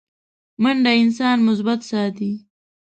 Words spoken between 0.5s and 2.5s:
منډه انسان مثبت ساتي